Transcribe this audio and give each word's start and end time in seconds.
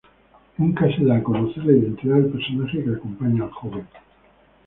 Nunca 0.57 0.87
se 0.87 1.05
da 1.05 1.17
a 1.17 1.21
conocer 1.23 1.63
la 1.63 1.73
identidad 1.73 2.15
del 2.15 2.31
personaje 2.31 2.83
que 2.83 2.89
acompaña 2.89 3.43
al 3.43 3.51
joven. 3.51 3.85